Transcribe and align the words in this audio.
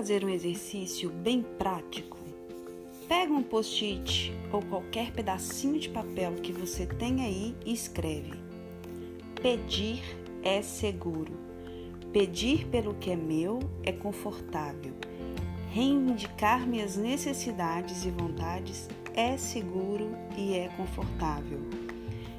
fazer 0.00 0.24
um 0.24 0.30
exercício 0.30 1.10
bem 1.10 1.42
prático? 1.58 2.16
Pega 3.06 3.30
um 3.34 3.42
post-it 3.42 4.32
ou 4.50 4.62
qualquer 4.62 5.12
pedacinho 5.12 5.78
de 5.78 5.90
papel 5.90 6.32
que 6.36 6.54
você 6.54 6.86
tem 6.86 7.22
aí 7.22 7.54
e 7.66 7.74
escreve: 7.74 8.32
Pedir 9.42 10.02
é 10.42 10.62
seguro. 10.62 11.34
Pedir 12.14 12.66
pelo 12.68 12.94
que 12.94 13.10
é 13.10 13.16
meu 13.16 13.58
é 13.82 13.92
confortável. 13.92 14.94
Reivindicar 15.70 16.66
minhas 16.66 16.96
necessidades 16.96 18.06
e 18.06 18.10
vontades 18.10 18.88
é 19.14 19.36
seguro 19.36 20.16
e 20.34 20.54
é 20.54 20.68
confortável. 20.78 21.60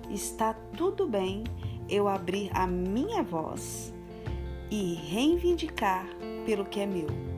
Está 0.09 0.55
tudo 0.75 1.05
bem 1.05 1.43
eu 1.87 2.07
abrir 2.07 2.49
a 2.55 2.65
minha 2.65 3.21
voz 3.21 3.93
e 4.71 4.95
reivindicar 4.95 6.07
pelo 6.43 6.65
que 6.65 6.79
é 6.79 6.87
meu, 6.87 7.30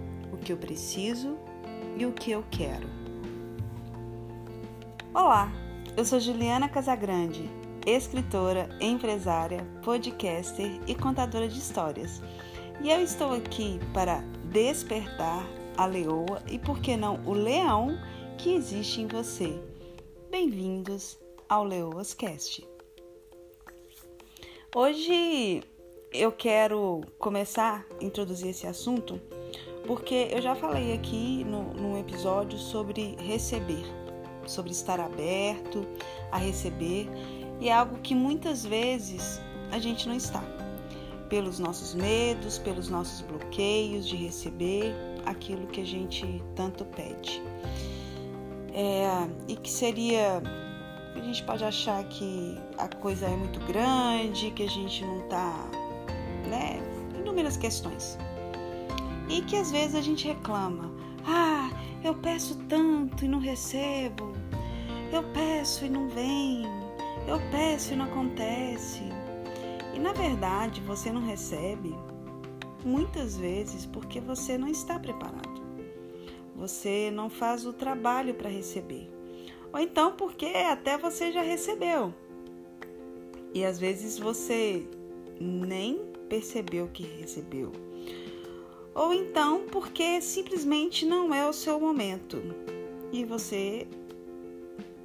que 0.44 0.52
eu 0.52 0.58
preciso 0.58 1.38
e 1.98 2.06
o 2.06 2.12
que 2.12 2.32
eu 2.32 2.44
quero. 2.52 2.88
Olá, 5.14 5.52
eu 5.96 6.04
sou 6.04 6.20
Juliana 6.20 6.68
Casagrande, 6.68 7.50
escritora, 7.86 8.70
empresária, 8.82 9.66
podcaster 9.84 10.82
e 10.86 10.94
contadora 10.94 11.48
de 11.48 11.58
histórias. 11.58 12.22
E 12.82 12.90
eu 12.92 13.02
estou 13.02 13.32
aqui 13.32 13.80
para 13.94 14.18
despertar 14.52 15.48
a 15.78 15.86
leoa 15.86 16.44
e, 16.52 16.60
por 16.60 16.80
que 16.80 16.98
não, 16.98 17.24
o 17.26 17.34
leão 17.34 17.98
que 18.38 18.54
existe 18.54 19.02
em 19.02 19.08
você. 19.08 19.58
Bem-vindos 20.30 21.18
ao 21.48 21.64
Leoas 21.64 22.14
Cast. 22.14 22.68
Hoje 24.76 25.64
eu 26.12 26.32
quero 26.32 27.02
começar 27.18 27.86
a 28.00 28.04
introduzir 28.04 28.50
esse 28.50 28.68
assunto 28.68 29.22
porque 29.86 30.30
eu 30.32 30.42
já 30.42 30.56
falei 30.56 30.94
aqui 30.94 31.44
no, 31.44 31.74
num 31.74 32.00
episódio 32.00 32.58
sobre 32.58 33.16
receber, 33.20 33.84
sobre 34.46 34.72
estar 34.72 35.00
aberto 35.00 35.86
a 36.32 36.38
receber, 36.38 37.10
e 37.60 37.70
é 37.70 37.74
algo 37.74 37.98
que 38.00 38.16
muitas 38.16 38.66
vezes 38.66 39.42
a 39.72 39.80
gente 39.80 40.08
não 40.08 40.16
está, 40.16 40.44
pelos 41.30 41.60
nossos 41.60 41.94
medos, 41.94 42.58
pelos 42.60 42.90
nossos 42.90 43.22
bloqueios 43.22 44.08
de 44.08 44.16
receber 44.16 44.94
aquilo 45.26 45.68
que 45.68 45.82
a 45.82 45.86
gente 45.86 46.42
tanto 46.56 46.86
pede. 46.86 47.42
É, 48.76 49.28
e 49.48 49.56
que 49.56 49.70
seria 49.70 50.42
a 51.16 51.20
gente 51.20 51.44
pode 51.44 51.64
achar 51.64 52.04
que 52.06 52.58
a 52.78 52.88
coisa 52.88 53.28
é 53.28 53.36
muito 53.36 53.60
grande, 53.62 54.50
que 54.52 54.64
a 54.64 54.70
gente 54.70 55.06
não 55.06 55.20
está 55.20 55.70
né? 56.48 56.80
Inúmeras 57.18 57.58
questões. 57.58 58.18
E 59.34 59.42
que 59.42 59.56
às 59.56 59.72
vezes 59.72 59.96
a 59.96 60.02
gente 60.02 60.28
reclama: 60.28 60.92
ah, 61.26 61.72
eu 62.04 62.14
peço 62.14 62.56
tanto 62.70 63.26
e 63.26 63.28
não 63.28 63.40
recebo, 63.40 64.32
eu 65.12 65.24
peço 65.34 65.86
e 65.86 65.90
não 65.90 66.08
vem, 66.08 66.62
eu 67.28 67.40
peço 67.50 67.94
e 67.94 67.96
não 67.96 68.06
acontece. 68.06 69.02
E 69.96 69.98
na 69.98 70.14
verdade 70.14 70.82
você 70.82 71.12
não 71.12 71.26
recebe 71.26 71.96
muitas 72.86 73.36
vezes 73.36 73.88
porque 73.88 74.20
você 74.20 74.56
não 74.56 74.68
está 74.68 75.00
preparado. 75.00 75.64
Você 76.56 77.10
não 77.10 77.28
faz 77.28 77.66
o 77.66 77.74
trabalho 77.74 78.36
para 78.36 78.52
receber. 78.52 79.10
Ou 79.74 79.80
então 79.80 80.12
porque 80.12 80.46
até 80.46 80.96
você 80.96 81.32
já 81.32 81.42
recebeu. 81.42 82.14
E 83.52 83.66
às 83.66 83.80
vezes 83.80 84.20
você 84.20 84.88
nem 85.42 85.98
percebeu 86.30 86.88
que 86.90 87.02
recebeu. 87.02 87.72
Ou 88.96 89.14
então 89.14 89.66
porque 89.72 90.22
simplesmente 90.22 91.06
não 91.06 91.34
é 91.34 91.48
o 91.48 91.54
seu 91.54 91.80
momento 91.80 92.42
e 93.12 93.26
você 93.26 93.88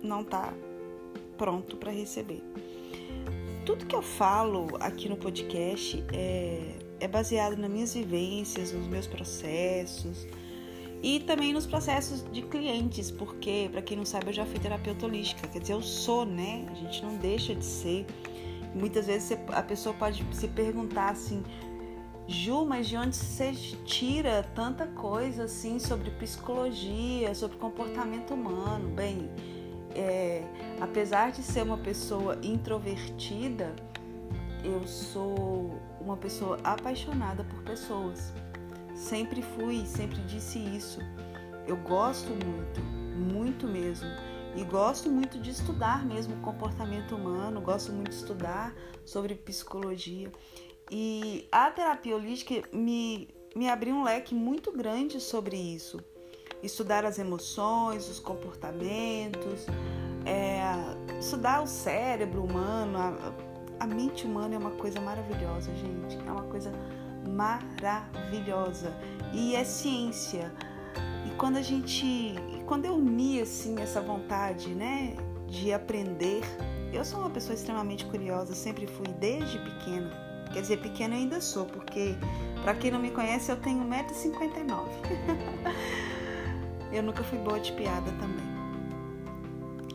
não 0.03 0.23
está 0.23 0.53
pronto 1.37 1.77
para 1.77 1.91
receber. 1.91 2.43
Tudo 3.65 3.87
que 3.87 3.95
eu 3.95 4.03
falo 4.03 4.69
aqui 4.81 5.09
no 5.09 5.17
podcast 5.17 6.05
é, 6.13 6.75
é 7.01 7.09
baseado 7.09 7.57
nas 7.57 7.71
minhas 7.71 7.95
vivências, 7.95 8.73
nos 8.73 8.87
meus 8.87 9.07
processos 9.07 10.27
e 11.03 11.21
também 11.21 11.53
nos 11.53 11.67
processos 11.67 12.25
de 12.33 12.43
clientes, 12.43 13.11
porque, 13.11 13.69
para 13.71 13.81
quem 13.81 13.97
não 13.97 14.05
sabe, 14.05 14.29
eu 14.29 14.33
já 14.33 14.45
fui 14.45 14.59
terapeuta 14.59 15.07
holística, 15.07 15.47
quer 15.47 15.61
dizer, 15.61 15.75
eu 15.75 15.83
sou, 15.83 16.25
né? 16.25 16.67
A 16.71 16.75
gente 16.75 17.03
não 17.03 17.17
deixa 17.17 17.55
de 17.55 17.65
ser. 17.65 18.05
Muitas 18.75 19.07
vezes 19.07 19.39
a 19.49 19.63
pessoa 19.63 19.95
pode 19.95 20.25
se 20.33 20.49
perguntar 20.49 21.11
assim, 21.11 21.43
Ju, 22.29 22.67
mas 22.67 22.87
de 22.87 22.95
onde 22.95 23.17
você 23.17 23.53
tira 23.87 24.43
tanta 24.55 24.87
coisa 24.87 25.45
assim 25.45 25.79
sobre 25.79 26.11
psicologia, 26.11 27.35
sobre 27.35 27.57
comportamento 27.57 28.35
humano? 28.35 28.91
Bem, 28.91 29.31
é, 29.95 30.45
apesar 30.79 31.33
de 31.33 31.43
ser 31.43 31.63
uma 31.63 31.79
pessoa 31.79 32.39
introvertida, 32.43 33.75
eu 34.63 34.87
sou 34.87 35.81
uma 36.03 36.19
pessoa 36.19 36.59
apaixonada 36.63 37.43
por 37.45 37.63
pessoas. 37.63 38.35
Sempre 38.95 39.41
fui, 39.41 39.87
sempre 39.87 40.21
disse 40.25 40.59
isso. 40.59 41.01
Eu 41.67 41.79
gosto 41.79 42.29
muito, 42.29 42.83
muito 43.33 43.67
mesmo 43.67 44.09
e 44.55 44.65
gosto 44.65 45.09
muito 45.09 45.39
de 45.39 45.51
estudar 45.51 46.05
mesmo 46.05 46.37
comportamento 46.43 47.17
humano, 47.17 47.59
gosto 47.63 47.91
muito 47.91 48.11
de 48.11 48.17
estudar 48.17 48.75
sobre 49.03 49.35
psicologia. 49.35 50.31
E 50.91 51.47
a 51.53 51.71
terapia 51.71 52.17
holística 52.17 52.67
me, 52.73 53.29
me 53.55 53.69
abriu 53.69 53.95
um 53.95 54.03
leque 54.03 54.35
muito 54.35 54.73
grande 54.73 55.21
sobre 55.21 55.57
isso. 55.57 56.01
Estudar 56.63 57.05
as 57.05 57.19
emoções, 57.19 58.09
os 58.09 58.19
comportamentos, 58.19 59.67
é, 60.25 61.19
estudar 61.19 61.63
o 61.63 61.67
cérebro 61.67 62.43
humano, 62.43 62.99
a, 62.99 63.33
a 63.81 63.87
mente 63.87 64.27
humana 64.27 64.55
é 64.55 64.59
uma 64.59 64.73
coisa 64.73 65.01
maravilhosa, 65.01 65.71
gente. 65.75 66.17
É 66.27 66.33
uma 66.33 66.45
coisa 66.45 66.73
maravilhosa. 67.29 68.93
E 69.33 69.55
é 69.55 69.65
ciência. 69.65 70.53
E 71.27 71.35
quando 71.37 71.57
a 71.57 71.63
gente 71.63 72.35
quando 72.69 72.85
eu 72.85 72.95
uni 72.95 73.41
assim 73.41 73.81
essa 73.81 74.01
vontade, 74.01 74.75
né, 74.75 75.17
de 75.47 75.73
aprender, 75.73 76.43
eu 76.93 77.03
sou 77.03 77.21
uma 77.21 77.31
pessoa 77.31 77.55
extremamente 77.55 78.05
curiosa, 78.05 78.55
sempre 78.55 78.87
fui 78.87 79.09
desde 79.19 79.59
pequena. 79.59 80.28
Quer 80.53 80.63
dizer, 80.63 80.79
pequena 80.79 81.15
ainda 81.15 81.41
sou, 81.41 81.67
porque 81.67 82.15
para 82.63 82.75
quem 82.75 82.91
não 82.91 82.99
me 82.99 83.11
conhece, 83.11 83.51
eu 83.51 83.57
tenho 83.57 83.85
1,59m. 83.85 84.89
eu 86.93 87.03
nunca 87.03 87.23
fui 87.23 87.39
boa 87.39 87.61
de 87.61 87.73
piada 87.73 88.11
também. 88.13 88.47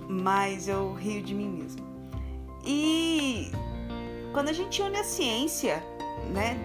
Mas 0.08 0.68
eu 0.68 0.94
rio 0.94 1.22
de 1.22 1.34
mim 1.34 1.50
mesma. 1.50 1.86
E 2.66 3.52
quando 4.32 4.50
a 4.50 4.54
gente 4.54 4.82
une 4.82 4.98
a 4.98 5.04
ciência, 5.04 5.84
né, 6.34 6.58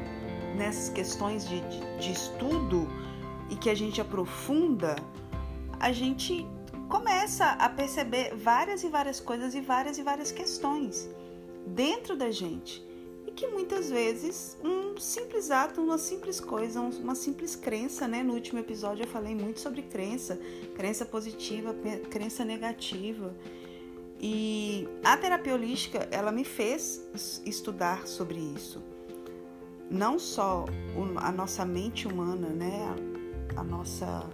nessas 0.56 0.88
questões 0.91 1.49
de, 1.49 1.60
de, 1.60 1.99
de 1.99 2.12
estudo 2.12 2.88
e 3.50 3.56
que 3.56 3.70
a 3.70 3.75
gente 3.75 4.00
aprofunda, 4.00 4.97
a 5.81 5.93
gente 5.93 6.47
começa 6.88 7.50
a 7.50 7.69
perceber 7.69 8.34
várias 8.34 8.82
e 8.82 8.88
várias 8.88 9.20
coisas 9.20 9.55
e 9.55 9.60
várias 9.60 9.99
e 9.99 10.03
várias 10.03 10.32
questões 10.32 11.09
dentro 11.66 12.16
da 12.16 12.31
gente. 12.31 12.88
Que 13.38 13.47
muitas 13.47 13.88
vezes 13.88 14.59
um 14.65 14.99
simples 14.99 15.53
ato, 15.53 15.81
uma 15.81 15.97
simples 15.97 16.41
coisa, 16.41 16.81
uma 16.81 17.15
simples 17.15 17.54
crença, 17.54 18.09
né? 18.09 18.21
No 18.21 18.34
último 18.34 18.59
episódio 18.59 19.04
eu 19.04 19.06
falei 19.06 19.32
muito 19.32 19.60
sobre 19.60 19.81
crença, 19.82 20.37
crença 20.75 21.06
positiva, 21.06 21.72
crença 22.10 22.44
negativa. 22.44 23.32
E 24.21 24.88
a 25.04 25.16
terapia 25.16 25.54
holística, 25.54 26.09
ela 26.10 26.32
me 26.32 26.43
fez 26.43 27.00
estudar 27.46 28.08
sobre 28.08 28.40
isso. 28.40 28.82
Não 29.88 30.19
só 30.19 30.64
a 31.19 31.31
nossa 31.31 31.64
mente 31.64 32.08
humana, 32.08 32.49
né? 32.49 32.93
A 33.55 33.62
nossa 33.62 34.29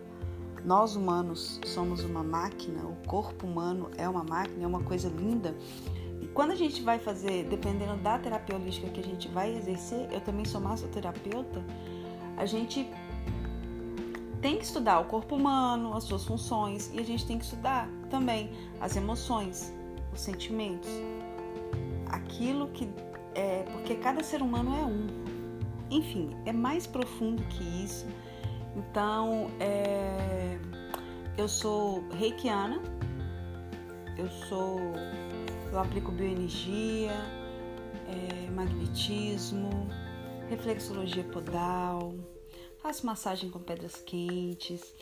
nós 0.64 0.96
humanos 0.96 1.60
somos 1.66 2.04
uma 2.04 2.24
máquina, 2.24 2.86
o 2.86 2.96
corpo 3.06 3.46
humano 3.46 3.90
é 3.98 4.08
uma 4.08 4.24
máquina, 4.24 4.64
é 4.64 4.66
uma 4.66 4.82
coisa 4.82 5.10
linda. 5.10 5.54
Quando 6.32 6.52
a 6.52 6.54
gente 6.54 6.82
vai 6.82 6.98
fazer, 6.98 7.44
dependendo 7.44 7.96
da 7.96 8.18
terapia 8.18 8.56
holística 8.56 8.88
que 8.88 9.00
a 9.00 9.04
gente 9.04 9.28
vai 9.28 9.54
exercer, 9.54 10.08
eu 10.12 10.20
também 10.20 10.44
sou 10.44 10.60
massoterapeuta, 10.60 11.62
a 12.36 12.46
gente 12.46 12.88
tem 14.40 14.58
que 14.58 14.64
estudar 14.64 15.00
o 15.00 15.04
corpo 15.06 15.36
humano, 15.36 15.96
as 15.96 16.04
suas 16.04 16.24
funções, 16.24 16.90
e 16.92 17.00
a 17.00 17.04
gente 17.04 17.26
tem 17.26 17.38
que 17.38 17.44
estudar 17.44 17.88
também 18.10 18.50
as 18.80 18.96
emoções, 18.96 19.72
os 20.12 20.20
sentimentos, 20.20 20.90
aquilo 22.10 22.68
que 22.68 22.88
é, 23.34 23.64
porque 23.72 23.96
cada 23.96 24.22
ser 24.22 24.42
humano 24.42 24.74
é 24.74 24.84
um. 24.84 25.06
Enfim, 25.90 26.36
é 26.44 26.52
mais 26.52 26.86
profundo 26.86 27.42
que 27.44 27.62
isso. 27.84 28.06
Então, 28.76 29.48
é, 29.60 30.58
eu 31.36 31.48
sou 31.48 32.04
reikiana, 32.10 32.80
eu 34.16 34.28
sou, 34.48 34.78
eu 35.74 35.80
aplico 35.80 36.12
bioenergia, 36.12 37.10
é, 38.06 38.50
magnetismo, 38.50 39.88
reflexologia 40.48 41.24
podal, 41.24 42.14
faço 42.78 43.04
massagem 43.04 43.50
com 43.50 43.58
pedras 43.58 43.96
quentes. 43.96 44.94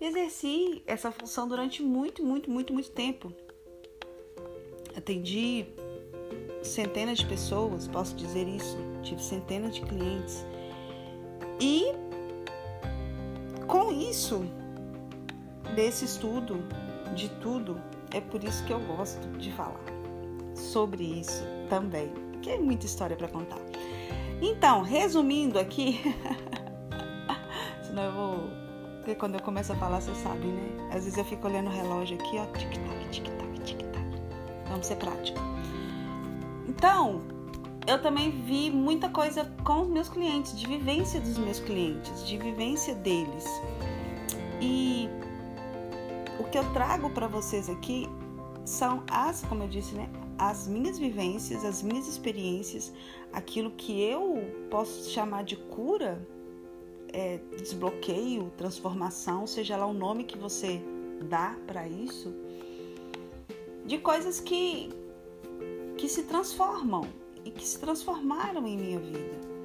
Exerci 0.00 0.82
essa 0.86 1.12
função 1.12 1.46
durante 1.46 1.82
muito, 1.82 2.24
muito, 2.24 2.50
muito, 2.50 2.72
muito 2.72 2.90
tempo. 2.90 3.32
Atendi 4.96 5.66
centenas 6.62 7.18
de 7.18 7.26
pessoas, 7.26 7.86
posso 7.86 8.16
dizer 8.16 8.48
isso. 8.48 8.76
Tive 9.02 9.22
centenas 9.22 9.74
de 9.74 9.82
clientes. 9.82 10.44
E 11.60 11.92
com 13.68 13.92
isso, 13.92 14.44
desse 15.76 16.04
estudo, 16.04 16.56
de 17.14 17.28
tudo, 17.40 17.80
é 18.12 18.20
por 18.20 18.42
isso 18.42 18.64
que 18.64 18.72
eu 18.72 18.80
gosto 18.80 19.26
de 19.38 19.52
falar 19.52 19.97
sobre 20.58 21.04
isso 21.04 21.44
também, 21.68 22.12
que 22.42 22.50
é 22.50 22.58
muita 22.58 22.86
história 22.86 23.16
para 23.16 23.28
contar. 23.28 23.58
Então, 24.40 24.82
resumindo 24.82 25.58
aqui, 25.58 26.00
senão 27.82 28.02
eu 28.04 28.12
vou. 28.12 28.58
Porque 28.98 29.14
quando 29.14 29.34
eu 29.36 29.42
começo 29.42 29.72
a 29.72 29.76
falar, 29.76 30.00
você 30.00 30.14
sabe, 30.16 30.46
né? 30.46 30.88
Às 30.90 31.04
vezes 31.04 31.16
eu 31.16 31.24
fico 31.24 31.46
olhando 31.46 31.68
o 31.68 31.72
relógio 31.72 32.18
aqui, 32.18 32.38
ó, 32.38 32.44
tic-tac, 32.58 33.08
tic-tac, 33.10 33.60
tic-tac. 33.64 34.04
Vamos 34.68 34.86
ser 34.86 34.96
práticos. 34.96 35.40
Então, 36.68 37.22
eu 37.86 38.00
também 38.02 38.30
vi 38.30 38.70
muita 38.70 39.08
coisa 39.08 39.50
com 39.64 39.80
os 39.80 39.88
meus 39.88 40.08
clientes, 40.08 40.58
de 40.58 40.66
vivência 40.66 41.18
dos 41.20 41.38
meus 41.38 41.58
clientes, 41.58 42.26
de 42.26 42.36
vivência 42.36 42.94
deles. 42.94 43.44
E 44.60 45.08
o 46.38 46.44
que 46.44 46.58
eu 46.58 46.64
trago 46.72 47.08
para 47.10 47.26
vocês 47.26 47.70
aqui 47.70 48.06
são 48.64 49.02
as, 49.10 49.42
como 49.46 49.62
eu 49.62 49.68
disse, 49.68 49.94
né, 49.94 50.08
as 50.38 50.68
minhas 50.68 50.98
vivências, 50.98 51.64
as 51.64 51.82
minhas 51.82 52.06
experiências, 52.06 52.92
aquilo 53.32 53.72
que 53.72 54.00
eu 54.00 54.42
posso 54.70 55.10
chamar 55.10 55.42
de 55.42 55.56
cura, 55.56 56.24
é, 57.12 57.38
desbloqueio, 57.56 58.52
transformação, 58.56 59.46
seja 59.46 59.76
lá 59.76 59.86
o 59.86 59.92
nome 59.92 60.24
que 60.24 60.38
você 60.38 60.80
dá 61.28 61.56
para 61.66 61.88
isso, 61.88 62.32
de 63.84 63.98
coisas 63.98 64.38
que 64.38 64.90
que 65.96 66.08
se 66.08 66.22
transformam 66.22 67.08
e 67.44 67.50
que 67.50 67.66
se 67.66 67.76
transformaram 67.80 68.64
em 68.68 68.76
minha 68.76 69.00
vida. 69.00 69.57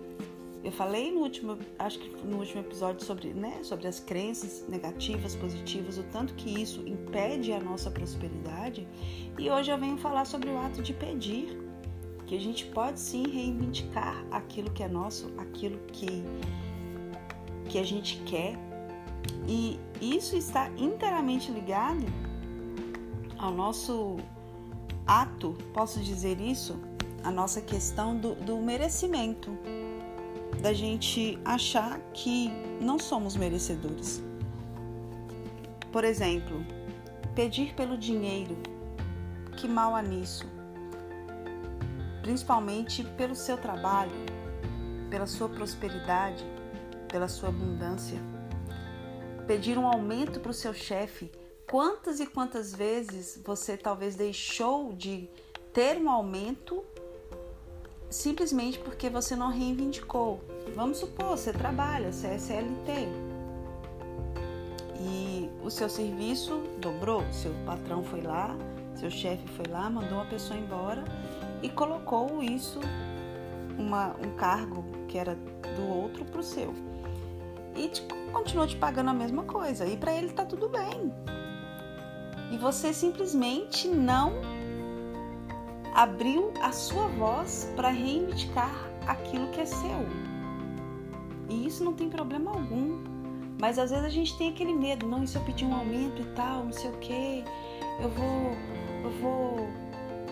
Eu 0.64 0.72
falei 0.72 1.12
no 1.12 1.20
último, 1.20 1.58
acho 1.78 2.00
que 2.00 2.26
no 2.26 2.38
último 2.38 2.62
episódio 2.62 3.06
sobre, 3.06 3.34
né, 3.34 3.60
sobre 3.64 3.86
as 3.86 4.00
crenças 4.00 4.66
negativas, 4.70 5.36
positivas, 5.36 5.98
o 5.98 6.04
tanto 6.04 6.34
que 6.36 6.62
isso 6.62 6.82
impede 6.88 7.52
a 7.52 7.60
nossa 7.60 7.92
prosperidade. 7.92 8.88
E 9.38 9.50
hoje 9.50 9.70
eu 9.70 9.78
venho 9.78 9.98
falar 9.98 10.24
sobre 10.24 10.50
o 10.50 10.58
ato 10.58 10.82
de 10.82 10.94
pedir, 10.94 11.60
que 12.26 12.36
a 12.36 12.40
gente 12.40 12.66
pode 12.68 12.98
sim 12.98 13.28
reivindicar 13.28 14.26
aquilo 14.32 14.72
que 14.72 14.82
é 14.82 14.88
nosso, 14.88 15.34
aquilo 15.38 15.78
que 15.92 16.24
que 17.70 17.78
a 17.78 17.84
gente 17.84 18.18
quer. 18.26 18.58
E 19.48 19.80
isso 20.02 20.36
está 20.36 20.70
inteiramente 20.78 21.52
ligado 21.52 22.06
ao 23.38 23.52
nosso 23.52 24.18
ato, 25.06 25.58
posso 25.74 26.00
dizer 26.00 26.40
isso, 26.40 26.80
a 27.24 27.32
nossa 27.32 27.62
questão 27.62 28.18
do, 28.18 28.36
do 28.36 28.58
merecimento 28.58 29.58
da 30.62 30.74
gente 30.74 31.40
achar 31.44 32.00
que 32.14 32.50
não 32.80 33.00
somos 33.00 33.36
merecedores. 33.36 34.24
Por 35.92 36.04
exemplo, 36.04 36.66
pedir 37.36 37.74
pelo 37.76 37.98
dinheiro, 37.98 38.58
que 39.58 39.68
mal 39.68 39.96
há 39.96 40.02
nisso? 40.02 40.46
Principalmente 42.22 43.04
pelo 43.04 43.36
seu 43.36 43.58
trabalho, 43.58 44.12
pela 45.10 45.28
sua 45.28 45.50
prosperidade, 45.50 46.44
pela 47.10 47.28
sua 47.28 47.50
abundância. 47.50 48.20
Pedir 49.46 49.78
um 49.78 49.86
aumento 49.86 50.40
para 50.40 50.52
o 50.52 50.54
seu 50.54 50.74
chefe. 50.74 51.32
Quantas 51.70 52.20
e 52.20 52.26
quantas 52.26 52.74
vezes 52.74 53.40
você 53.46 53.78
talvez 53.78 54.16
deixou 54.16 54.94
de 54.94 55.30
ter 55.74 55.98
um 55.98 56.10
aumento 56.10 56.84
simplesmente 58.14 58.80
porque 58.80 59.10
você 59.10 59.36
não 59.36 59.50
reivindicou. 59.50 60.40
Vamos 60.76 61.00
supor, 61.00 61.38
você 61.38 61.52
trabalha, 61.52 62.12
você 62.12 62.28
é 62.28 62.38
CLT 62.38 63.10
e 65.00 65.50
o 65.62 65.70
seu 65.70 65.90
serviço 65.90 66.62
dobrou, 66.80 67.24
seu 67.32 67.54
patrão 67.66 68.04
foi 68.04 68.22
lá, 68.22 68.56
seu 68.96 69.10
chefe 69.10 69.46
foi 69.50 69.66
lá, 69.70 69.90
mandou 69.90 70.20
uma 70.20 70.26
pessoa 70.26 70.58
embora 70.58 71.04
e 71.62 71.70
colocou 71.70 72.42
isso, 72.42 72.80
uma, 73.78 74.16
um 74.24 74.36
cargo 74.38 74.86
que 75.08 75.18
era 75.18 75.36
do 75.76 75.88
outro 75.90 76.24
para 76.24 76.40
o 76.40 76.44
seu. 76.44 76.74
E 77.76 77.90
te, 77.90 78.04
continuou 78.32 78.68
te 78.68 78.76
pagando 78.76 79.10
a 79.10 79.14
mesma 79.14 79.44
coisa. 79.44 79.86
E 79.88 79.98
para 79.98 80.14
ele 80.14 80.30
tá 80.30 80.46
tudo 80.46 80.70
bem. 80.70 81.12
E 82.52 82.58
você 82.58 82.94
simplesmente 82.94 83.88
não 83.88 84.34
abriu 85.94 86.52
a 86.62 86.72
sua 86.72 87.08
voz 87.08 87.72
para 87.76 87.90
reivindicar 87.90 88.90
aquilo 89.08 89.48
que 89.50 89.62
é 89.62 89.66
seu. 89.66 90.06
E 91.50 91.68
isso 91.68 91.84
não 91.84 91.94
tem 91.94 92.10
problema 92.10 92.52
algum. 92.52 93.04
Mas 93.60 93.78
às 93.78 93.92
vezes 93.92 94.06
a 94.06 94.10
gente 94.10 94.38
tem 94.38 94.50
aquele 94.50 94.74
medo, 94.74 95.08
não, 95.08 95.24
e 95.24 95.28
se 95.28 95.38
eu 95.38 95.42
pedir 95.44 95.66
um 95.66 95.74
aumento 95.74 96.22
e 96.22 96.26
tal, 96.36 96.66
não 96.66 96.74
sei 96.74 96.90
o 96.90 96.98
quê, 96.98 97.44
eu 98.02 98.10
vou, 98.10 98.52
eu 99.04 99.12
vou, 99.22 99.68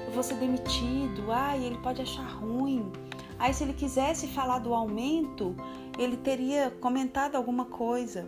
eu 0.05 0.11
vou 0.11 0.23
ser 0.23 0.35
demitido, 0.35 1.31
ai, 1.31 1.63
ele 1.63 1.77
pode 1.77 2.01
achar 2.01 2.25
ruim. 2.25 2.91
Aí 3.39 3.53
se 3.53 3.63
ele 3.63 3.73
quisesse 3.73 4.27
falar 4.27 4.59
do 4.59 4.73
aumento, 4.73 5.55
ele 5.97 6.17
teria 6.17 6.71
comentado 6.81 7.35
alguma 7.35 7.65
coisa. 7.65 8.27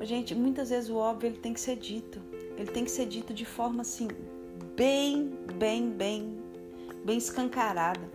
Gente, 0.00 0.34
muitas 0.34 0.70
vezes 0.70 0.88
o 0.88 0.96
óbvio 0.96 1.28
ele 1.28 1.38
tem 1.38 1.52
que 1.52 1.60
ser 1.60 1.76
dito. 1.76 2.20
Ele 2.56 2.70
tem 2.70 2.84
que 2.84 2.90
ser 2.90 3.06
dito 3.06 3.34
de 3.34 3.44
forma 3.44 3.82
assim, 3.82 4.08
bem, 4.78 5.36
bem, 5.58 5.90
bem, 5.90 6.38
bem 7.04 7.18
escancarada. 7.18 8.08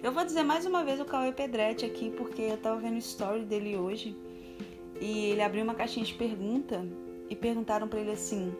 Eu 0.00 0.12
vou 0.12 0.24
dizer 0.24 0.44
mais 0.44 0.64
uma 0.64 0.84
vez 0.84 1.00
o 1.00 1.04
Cauê 1.04 1.32
Pedretti 1.32 1.84
aqui, 1.84 2.08
porque 2.08 2.42
eu 2.42 2.56
tava 2.56 2.78
vendo 2.78 2.94
o 2.94 2.98
story 2.98 3.44
dele 3.44 3.76
hoje 3.76 4.16
e 5.00 5.30
ele 5.30 5.42
abriu 5.42 5.64
uma 5.64 5.74
caixinha 5.74 6.06
de 6.06 6.14
pergunta 6.14 6.86
e 7.28 7.34
perguntaram 7.34 7.88
para 7.88 7.98
ele 7.98 8.12
assim: 8.12 8.54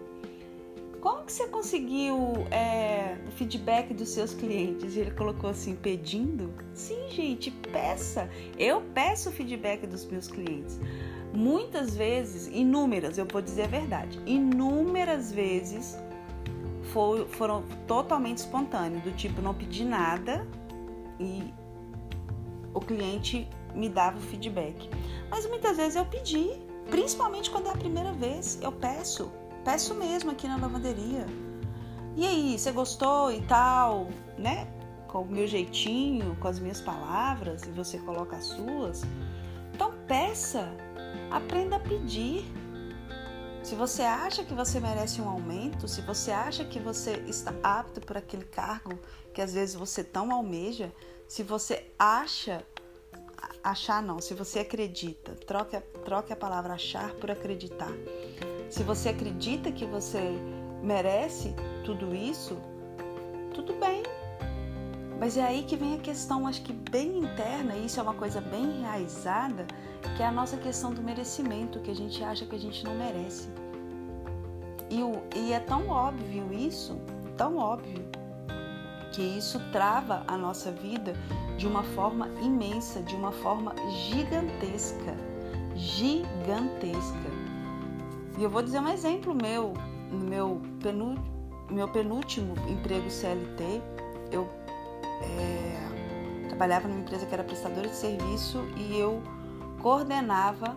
Como 1.01 1.25
que 1.25 1.33
você 1.33 1.47
conseguiu 1.47 2.17
é, 2.51 3.19
o 3.29 3.31
feedback 3.31 3.95
dos 3.95 4.09
seus 4.09 4.35
clientes? 4.35 4.97
E 4.97 5.01
ele 5.01 5.13
colocou 5.13 5.51
assim: 5.51 5.77
pedindo? 5.77 6.53
Sim, 6.73 7.09
gente, 7.09 7.53
peça. 7.71 8.29
Eu 8.59 8.83
peço 8.93 9.29
o 9.29 9.33
feedback 9.33 9.87
dos 9.87 10.05
meus 10.07 10.27
clientes. 10.27 10.81
Muitas 11.33 11.97
vezes, 11.97 12.49
inúmeras, 12.49 13.17
eu 13.17 13.27
vou 13.27 13.41
dizer 13.41 13.63
a 13.63 13.69
verdade, 13.69 14.21
inúmeras 14.27 15.31
vezes 15.31 15.97
foi, 16.95 17.27
foram 17.27 17.65
totalmente 17.89 18.39
espontâneos, 18.39 19.03
do 19.03 19.11
tipo 19.11 19.43
não 19.43 19.53
pedi 19.53 19.85
nada 19.85 20.47
e 21.19 21.53
o 22.73 22.81
cliente 22.81 23.49
me 23.75 23.89
dava 23.89 24.17
o 24.17 24.21
feedback. 24.21 24.89
Mas 25.29 25.45
muitas 25.47 25.77
vezes 25.77 25.97
eu 25.97 26.07
pedi, 26.07 26.51
principalmente 26.89 27.51
quando 27.51 27.67
é 27.67 27.71
a 27.71 27.77
primeira 27.77 28.13
vez, 28.13 28.61
eu 28.63 28.71
peço, 28.71 29.33
peço 29.65 29.93
mesmo 29.95 30.31
aqui 30.31 30.47
na 30.47 30.57
lavanderia. 30.57 31.27
E 32.17 32.25
aí, 32.25 32.57
você 32.57 32.71
gostou 32.71 33.33
e 33.33 33.43
tal, 33.43 34.07
né? 34.39 34.69
Com 35.09 35.23
o 35.23 35.27
meu 35.27 35.49
jeitinho, 35.49 36.37
com 36.37 36.47
as 36.47 36.61
minhas 36.61 36.81
palavras, 36.81 37.65
e 37.65 37.71
você 37.73 37.99
coloca 37.99 38.37
as 38.37 38.45
suas. 38.45 39.03
Então 39.75 39.93
peça, 40.07 40.73
aprenda 41.29 41.75
a 41.75 41.81
pedir. 41.81 42.45
Se 43.65 43.75
você 43.75 44.03
acha 44.03 44.45
que 44.45 44.53
você 44.53 44.79
merece 44.79 45.23
um 45.23 45.29
aumento, 45.29 45.89
se 45.89 46.03
você 46.03 46.31
acha 46.31 46.67
que 46.67 46.79
você 46.79 47.13
está 47.27 47.51
apto 47.63 47.99
para 47.99 48.19
aquele 48.19 48.45
cargo 48.45 48.99
que 49.33 49.41
às 49.41 49.55
vezes 49.55 49.75
você 49.75 50.05
tão 50.05 50.31
almeja, 50.31 50.93
se 51.27 51.43
você 51.43 51.91
acha, 51.99 52.63
achar 53.63 54.03
não, 54.03 54.21
se 54.21 54.35
você 54.35 54.59
acredita, 54.59 55.35
troque, 55.47 55.81
troque 56.05 56.31
a 56.31 56.37
palavra 56.37 56.75
achar 56.75 57.15
por 57.15 57.31
acreditar. 57.31 57.91
Se 58.69 58.83
você 58.83 59.09
acredita 59.09 59.73
que 59.73 59.87
você 59.87 60.21
merece 60.83 61.55
tudo 61.87 62.15
isso, 62.15 62.59
tudo 63.55 63.73
bem. 63.81 64.03
Mas 65.19 65.37
é 65.37 65.43
aí 65.43 65.63
que 65.63 65.77
vem 65.77 65.95
a 65.95 65.99
questão, 65.99 66.47
acho 66.47 66.63
que 66.63 66.73
bem 66.73 67.19
interna, 67.19 67.75
e 67.75 67.87
isso 67.87 68.01
é 68.01 68.03
uma 68.03 68.15
coisa 68.15 68.41
bem 68.41 68.65
enraizada, 68.79 69.67
que 70.17 70.23
é 70.23 70.27
a 70.27 70.33
nossa 70.33 70.57
questão 70.57 70.93
do 70.93 71.03
merecimento, 71.03 71.81
que 71.81 71.91
a 71.91 71.95
gente 71.95 72.23
acha 72.23 72.45
que 72.45 72.57
a 72.57 72.59
gente 72.59 72.85
não 72.85 72.95
merece. 72.95 73.49
E, 74.91 75.03
o, 75.03 75.23
e 75.35 75.53
é 75.53 75.61
tão 75.61 75.89
óbvio 75.89 76.53
isso, 76.53 76.97
tão 77.37 77.57
óbvio, 77.57 78.05
que 79.13 79.23
isso 79.23 79.61
trava 79.71 80.25
a 80.27 80.37
nossa 80.37 80.73
vida 80.73 81.15
de 81.57 81.67
uma 81.67 81.85
forma 81.85 82.29
imensa, 82.43 83.01
de 83.01 83.15
uma 83.15 83.31
forma 83.31 83.75
gigantesca. 84.09 85.17
Gigantesca. 85.77 87.31
E 88.37 88.43
eu 88.43 88.51
vou 88.51 88.63
dizer 88.63 88.81
um 88.81 88.89
exemplo 88.89 89.33
meu, 89.33 89.75
no 90.11 90.19
meu, 90.19 90.61
meu 91.71 91.89
penúltimo 91.89 92.55
emprego 92.69 93.09
CLT, 93.09 93.81
eu 94.33 94.49
é, 95.05 96.49
trabalhava 96.49 96.89
numa 96.89 97.01
empresa 97.01 97.27
que 97.27 97.35
era 97.35 97.45
prestadora 97.45 97.89
de 97.89 97.97
serviço 97.97 98.65
e 98.77 98.99
eu 98.99 99.23
coordenava 99.83 100.77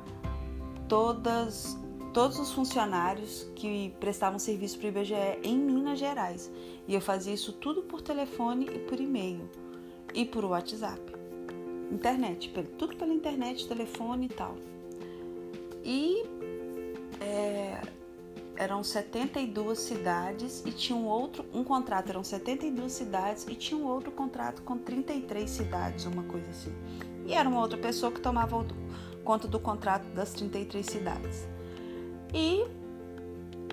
todas, 0.88 1.77
todos 2.13 2.39
os 2.39 2.51
funcionários 2.51 3.50
que 3.55 3.93
prestavam 4.00 4.39
serviço 4.39 4.77
para 4.77 4.86
o 4.86 4.89
IBGE 4.89 5.39
em 5.43 5.57
Minas 5.57 6.00
Gerais. 6.00 6.51
E 6.88 6.93
eu 6.93 7.01
fazia 7.01 7.34
isso 7.34 7.53
tudo 7.53 7.84
por 7.84 8.01
telefone 8.01 8.65
e 8.65 8.79
por 8.79 9.00
e-mail 9.00 9.50
e 10.13 10.25
por 10.25 10.46
WhatsApp. 10.46 11.01
Internet, 11.91 12.51
tudo 12.77 12.96
pela 12.98 13.13
internet, 13.13 13.67
telefone 13.67 14.25
e 14.25 14.29
tal. 14.29 14.55
E 15.84 16.24
é, 17.22 17.79
eram 18.57 18.83
72 18.83 19.79
cidades 19.79 20.63
e 20.65 20.71
tinha 20.71 20.97
um 20.97 21.05
outro, 21.05 21.45
um 21.53 21.63
contrato, 21.63 22.09
eram 22.09 22.23
72 22.23 22.91
cidades 22.91 23.45
e 23.47 23.55
tinha 23.55 23.79
um 23.79 23.85
outro 23.85 24.11
contrato 24.11 24.61
com 24.63 24.77
33 24.77 25.49
cidades, 25.49 26.05
uma 26.05 26.23
coisa 26.23 26.49
assim. 26.49 26.73
E 27.25 27.33
era 27.33 27.47
uma 27.47 27.59
outra 27.59 27.77
pessoa 27.77 28.11
que 28.11 28.19
tomava 28.19 28.65
conta 29.23 29.47
do 29.47 29.59
contrato 29.59 30.07
das 30.13 30.33
33 30.33 30.85
cidades. 30.85 31.47
E 32.33 32.65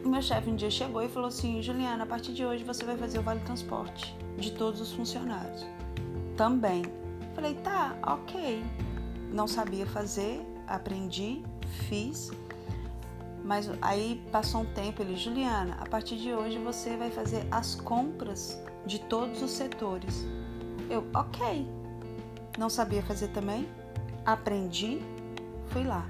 meu 0.05 0.21
chefe 0.21 0.51
um 0.51 0.57
dia 0.57 0.71
chegou 0.71 1.03
e 1.03 1.09
falou 1.09 1.29
assim: 1.29 1.63
Juliana, 1.63 2.05
a 2.05 2.07
partir 2.07 2.33
de 2.33 2.45
hoje 2.45 2.63
você 2.63 2.85
vai 2.85 2.97
fazer 2.97 3.19
o 3.19 3.23
vale 3.23 3.41
transporte 3.41 4.15
de 4.37 4.53
todos 4.53 4.81
os 4.81 4.93
funcionários. 4.93 5.65
Também. 6.37 6.83
Falei, 7.35 7.55
tá, 7.55 7.97
ok. 8.03 8.63
Não 9.33 9.49
sabia 9.49 9.87
fazer, 9.87 10.41
aprendi, 10.67 11.43
fiz 11.89 12.31
mas 13.45 13.71
aí 13.83 14.25
passou 14.33 14.63
um 14.63 14.65
tempo, 14.65 15.03
ele, 15.03 15.17
Juliana, 15.17 15.77
a 15.79 15.87
partir 15.87 16.17
de 16.17 16.33
hoje 16.33 16.59
você 16.59 16.97
vai 16.97 17.11
fazer 17.11 17.47
as 17.51 17.75
compras 17.75 18.59
de 18.87 18.99
todos 18.99 19.43
os 19.43 19.51
setores. 19.51 20.25
Eu, 20.89 21.07
ok. 21.15 21.69
Não 22.59 22.71
sabia 22.71 23.03
fazer 23.03 23.29
também? 23.29 23.69
Aprendi, 24.25 25.03
fui 25.69 25.85
lá. 25.85 26.09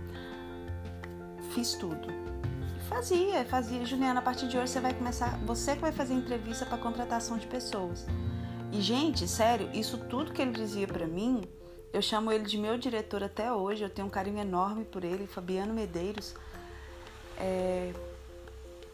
Fiz 1.51 1.75
tudo. 1.75 2.07
Fazia, 2.89 3.45
fazia. 3.47 3.85
Juliana, 3.85 4.21
a 4.21 4.23
partir 4.23 4.47
de 4.47 4.57
hoje 4.57 4.71
você 4.71 4.81
vai 4.81 4.95
começar, 4.95 5.37
você 5.45 5.75
que 5.75 5.81
vai 5.81 5.93
fazer 5.93 6.15
entrevista 6.15 6.65
para 6.65 6.79
contratação 6.79 7.37
de 7.37 7.49
pessoas. 7.49 8.07
E 8.71 8.81
gente, 8.81 9.27
sério, 9.27 9.69
isso 9.75 9.99
tudo 9.99 10.33
que 10.33 10.41
ele 10.41 10.53
dizia 10.53 10.87
para 10.87 11.07
mim, 11.07 11.43
eu 11.93 12.03
chamo 12.03 12.31
ele 12.31 12.45
de 12.45 12.59
meu 12.59 12.79
diretor 12.79 13.25
até 13.25 13.53
hoje, 13.53 13.83
eu 13.83 13.91
tenho 13.91 14.07
um 14.07 14.11
carinho 14.11 14.39
enorme 14.39 14.85
por 14.85 15.03
ele, 15.03 15.27
Fabiano 15.27 15.75
Medeiros 15.75 16.35
é, 17.39 17.93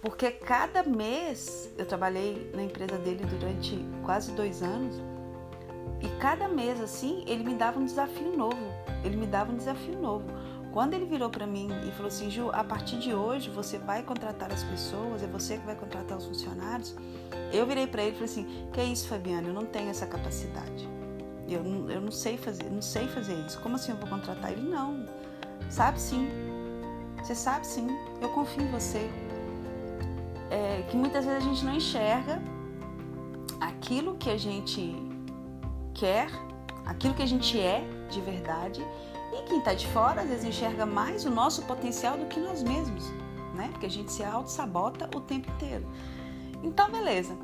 porque 0.02 0.30
cada 0.30 0.82
mês 0.82 1.70
eu 1.76 1.84
trabalhei 1.86 2.50
na 2.54 2.62
empresa 2.62 2.96
dele 2.98 3.24
durante 3.26 3.78
quase 4.04 4.32
dois 4.32 4.62
anos 4.62 4.94
e 6.00 6.08
cada 6.20 6.48
mês 6.48 6.80
assim 6.80 7.24
ele 7.26 7.44
me 7.44 7.54
dava 7.54 7.78
um 7.78 7.84
desafio 7.84 8.36
novo. 8.36 8.56
Ele 9.04 9.16
me 9.16 9.26
dava 9.26 9.52
um 9.52 9.56
desafio 9.56 9.98
novo. 9.98 10.24
Quando 10.72 10.94
ele 10.94 11.04
virou 11.04 11.28
para 11.28 11.46
mim 11.46 11.68
e 11.86 11.90
falou 11.92 12.06
assim, 12.06 12.30
Ju, 12.30 12.48
a 12.52 12.62
partir 12.62 12.98
de 12.98 13.12
hoje 13.12 13.50
você 13.50 13.76
vai 13.76 14.02
contratar 14.02 14.52
as 14.52 14.62
pessoas, 14.62 15.22
é 15.22 15.26
você 15.26 15.58
que 15.58 15.66
vai 15.66 15.74
contratar 15.74 16.16
os 16.16 16.26
funcionários. 16.26 16.94
Eu 17.52 17.66
virei 17.66 17.86
para 17.86 18.02
ele 18.02 18.12
e 18.12 18.14
falei 18.14 18.30
assim, 18.30 18.68
que 18.72 18.80
é 18.80 18.84
isso, 18.84 19.08
Fabiano? 19.08 19.48
Eu 19.48 19.54
não 19.54 19.66
tenho 19.66 19.90
essa 19.90 20.06
capacidade. 20.06 20.88
Eu, 21.48 21.64
eu 21.90 22.00
não 22.00 22.12
sei 22.12 22.38
fazer, 22.38 22.70
não 22.70 22.80
sei 22.80 23.08
fazer 23.08 23.34
isso. 23.34 23.60
Como 23.60 23.74
assim 23.74 23.90
eu 23.90 23.98
vou 23.98 24.08
contratar 24.08 24.52
ele? 24.52 24.62
Não. 24.62 25.04
Sabe 25.68 26.00
sim. 26.00 26.49
Você 27.22 27.34
sabe 27.34 27.66
sim, 27.66 27.86
eu 28.20 28.28
confio 28.30 28.62
em 28.62 28.70
você. 28.70 29.10
É, 30.50 30.82
que 30.90 30.96
muitas 30.96 31.24
vezes 31.24 31.42
a 31.42 31.48
gente 31.48 31.64
não 31.64 31.74
enxerga 31.74 32.42
aquilo 33.60 34.16
que 34.16 34.30
a 34.30 34.36
gente 34.36 34.94
quer, 35.94 36.28
aquilo 36.84 37.14
que 37.14 37.22
a 37.22 37.26
gente 37.26 37.58
é 37.60 37.84
de 38.10 38.20
verdade. 38.20 38.84
E 39.32 39.42
quem 39.48 39.58
está 39.58 39.74
de 39.74 39.86
fora 39.88 40.22
às 40.22 40.28
vezes 40.28 40.44
enxerga 40.44 40.84
mais 40.84 41.24
o 41.24 41.30
nosso 41.30 41.62
potencial 41.62 42.16
do 42.16 42.26
que 42.26 42.40
nós 42.40 42.62
mesmos, 42.62 43.04
né? 43.54 43.68
Porque 43.70 43.86
a 43.86 43.90
gente 43.90 44.10
se 44.10 44.24
auto-sabota 44.24 45.08
o 45.14 45.20
tempo 45.20 45.48
inteiro. 45.50 45.86
Então, 46.62 46.90
beleza. 46.90 47.36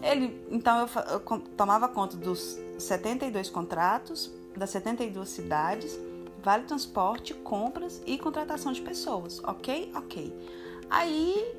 Ele, 0.00 0.44
então 0.50 0.80
eu, 0.80 0.88
eu 1.10 1.20
tomava 1.56 1.86
conta 1.88 2.16
dos 2.16 2.58
72 2.78 3.50
contratos, 3.50 4.32
das 4.56 4.70
72 4.70 5.28
cidades 5.28 5.98
vale 6.42 6.64
transporte, 6.64 7.34
compras 7.34 8.02
e 8.06 8.18
contratação 8.18 8.72
de 8.72 8.82
pessoas, 8.82 9.40
ok? 9.44 9.92
Ok. 9.94 10.34
Aí, 10.90 11.54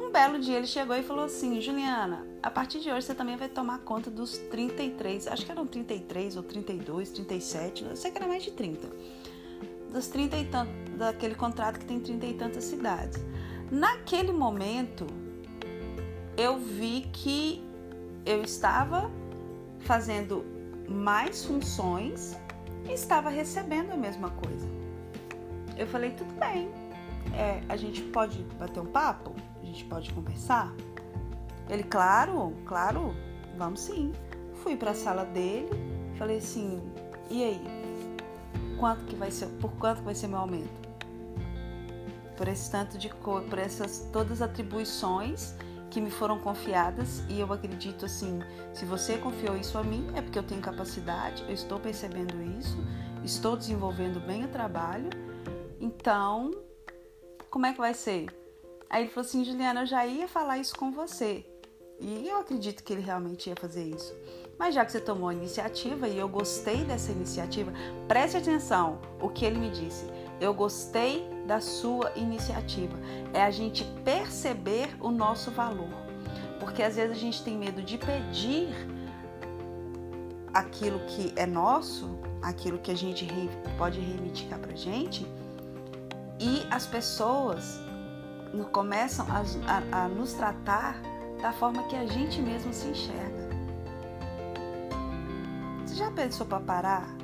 um 0.00 0.10
belo 0.10 0.38
dia 0.38 0.56
ele 0.56 0.66
chegou 0.66 0.96
e 0.96 1.02
falou 1.02 1.24
assim: 1.24 1.60
Juliana, 1.60 2.26
a 2.42 2.50
partir 2.50 2.80
de 2.80 2.90
hoje 2.90 3.06
você 3.06 3.14
também 3.14 3.36
vai 3.36 3.48
tomar 3.48 3.78
conta 3.80 4.10
dos 4.10 4.36
33, 4.36 5.28
acho 5.28 5.44
que 5.44 5.52
eram 5.52 5.66
33 5.66 6.36
ou 6.36 6.42
32, 6.42 7.10
37, 7.10 7.84
não 7.84 7.96
sei 7.96 8.10
que 8.10 8.18
era 8.18 8.26
mais 8.26 8.42
de 8.42 8.50
30. 8.50 8.88
Dos 9.92 10.06
30 10.08 10.36
e 10.36 10.48
daquele 10.96 11.34
contrato 11.34 11.78
que 11.78 11.84
tem 11.84 12.00
30 12.00 12.26
e 12.26 12.34
tantas 12.34 12.64
cidades. 12.64 13.18
Naquele 13.70 14.32
momento, 14.32 15.06
eu 16.36 16.58
vi 16.58 17.08
que 17.12 17.62
eu 18.24 18.42
estava 18.42 19.10
fazendo 19.80 20.44
mais 20.88 21.44
funções 21.44 22.36
estava 22.88 23.30
recebendo 23.30 23.92
a 23.92 23.96
mesma 23.96 24.30
coisa. 24.30 24.68
Eu 25.76 25.86
falei, 25.86 26.10
tudo 26.10 26.32
bem, 26.38 26.70
é, 27.34 27.62
a 27.68 27.76
gente 27.76 28.02
pode 28.02 28.42
bater 28.58 28.80
um 28.80 28.86
papo? 28.86 29.34
A 29.62 29.64
gente 29.64 29.84
pode 29.84 30.12
conversar? 30.12 30.72
Ele, 31.68 31.82
claro, 31.84 32.54
claro, 32.66 33.14
vamos 33.56 33.80
sim. 33.80 34.12
Fui 34.62 34.76
para 34.76 34.90
a 34.90 34.94
sala 34.94 35.24
dele, 35.24 35.70
falei 36.18 36.38
assim, 36.38 36.82
e 37.30 37.44
aí? 37.44 37.62
Quanto 38.78 39.04
que 39.04 39.14
vai 39.14 39.30
ser, 39.30 39.46
por 39.60 39.70
quanto 39.72 40.02
vai 40.02 40.14
ser 40.14 40.26
meu 40.26 40.38
aumento? 40.38 40.88
Por 42.36 42.48
esse 42.48 42.70
tanto 42.70 42.98
de 42.98 43.08
cor, 43.08 43.42
por 43.42 43.58
essas 43.58 44.08
todas 44.12 44.42
as 44.42 44.50
atribuições 44.50 45.54
que 45.90 46.00
me 46.00 46.10
foram 46.10 46.38
confiadas 46.38 47.22
e 47.28 47.40
eu 47.40 47.52
acredito 47.52 48.06
assim, 48.06 48.38
se 48.72 48.84
você 48.84 49.18
confiou 49.18 49.56
isso 49.56 49.76
a 49.76 49.82
mim, 49.82 50.06
é 50.14 50.22
porque 50.22 50.38
eu 50.38 50.42
tenho 50.42 50.60
capacidade, 50.60 51.42
eu 51.42 51.52
estou 51.52 51.80
percebendo 51.80 52.40
isso, 52.58 52.78
estou 53.24 53.56
desenvolvendo 53.56 54.20
bem 54.20 54.44
o 54.44 54.48
trabalho. 54.48 55.10
Então, 55.80 56.52
como 57.50 57.66
é 57.66 57.72
que 57.72 57.78
vai 57.78 57.92
ser? 57.92 58.26
Aí 58.88 59.02
ele 59.02 59.10
falou 59.10 59.26
assim, 59.26 59.44
Juliana, 59.44 59.82
eu 59.82 59.86
já 59.86 60.06
ia 60.06 60.28
falar 60.28 60.58
isso 60.58 60.76
com 60.76 60.90
você. 60.92 61.44
E 62.00 62.26
eu 62.26 62.38
acredito 62.38 62.82
que 62.82 62.92
ele 62.92 63.02
realmente 63.02 63.50
ia 63.50 63.56
fazer 63.56 63.84
isso. 63.84 64.14
Mas 64.58 64.74
já 64.74 64.84
que 64.84 64.92
você 64.92 65.00
tomou 65.00 65.28
a 65.28 65.34
iniciativa 65.34 66.08
e 66.08 66.18
eu 66.18 66.28
gostei 66.28 66.84
dessa 66.84 67.12
iniciativa, 67.12 67.72
preste 68.08 68.36
atenção 68.36 69.00
o 69.20 69.28
que 69.28 69.44
ele 69.44 69.58
me 69.58 69.70
disse. 69.70 70.06
Eu 70.40 70.54
gostei 70.54 71.28
da 71.50 71.60
sua 71.60 72.12
iniciativa. 72.14 72.96
É 73.34 73.42
a 73.42 73.50
gente 73.50 73.82
perceber 74.04 74.96
o 75.00 75.10
nosso 75.10 75.50
valor. 75.50 75.88
Porque 76.60 76.80
às 76.80 76.94
vezes 76.94 77.16
a 77.16 77.18
gente 77.18 77.42
tem 77.42 77.58
medo 77.58 77.82
de 77.82 77.98
pedir 77.98 78.68
aquilo 80.54 81.00
que 81.08 81.32
é 81.34 81.46
nosso, 81.46 82.20
aquilo 82.40 82.78
que 82.78 82.92
a 82.92 82.96
gente 82.96 83.26
pode 83.76 83.98
reivindicar 83.98 84.60
pra 84.60 84.76
gente, 84.76 85.26
e 86.38 86.64
as 86.70 86.86
pessoas 86.86 87.80
começam 88.70 89.26
a, 89.28 89.42
a, 89.72 90.04
a 90.04 90.08
nos 90.08 90.34
tratar 90.34 91.02
da 91.42 91.52
forma 91.52 91.82
que 91.88 91.96
a 91.96 92.06
gente 92.06 92.40
mesmo 92.40 92.72
se 92.72 92.86
enxerga. 92.86 93.50
Você 95.84 95.96
já 95.96 96.12
pensou 96.12 96.46
para 96.46 96.60
parar 96.60 97.19